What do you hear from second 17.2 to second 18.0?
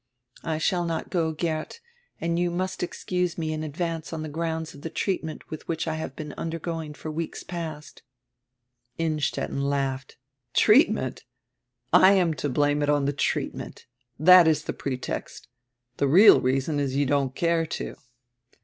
care to."